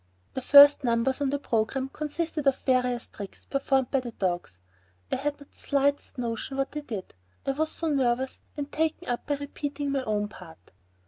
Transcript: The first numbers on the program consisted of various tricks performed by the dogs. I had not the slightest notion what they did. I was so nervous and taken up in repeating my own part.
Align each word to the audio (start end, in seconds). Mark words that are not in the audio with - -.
The 0.33 0.41
first 0.41 0.83
numbers 0.83 1.21
on 1.21 1.29
the 1.29 1.37
program 1.37 1.87
consisted 1.89 2.47
of 2.47 2.55
various 2.57 3.05
tricks 3.05 3.45
performed 3.45 3.91
by 3.91 3.99
the 3.99 4.13
dogs. 4.13 4.59
I 5.11 5.15
had 5.17 5.39
not 5.39 5.51
the 5.51 5.59
slightest 5.59 6.17
notion 6.17 6.57
what 6.57 6.71
they 6.71 6.81
did. 6.81 7.13
I 7.45 7.51
was 7.51 7.69
so 7.71 7.87
nervous 7.87 8.39
and 8.57 8.71
taken 8.71 9.07
up 9.07 9.29
in 9.29 9.37
repeating 9.37 9.91
my 9.91 10.03
own 10.05 10.27
part. 10.27 10.71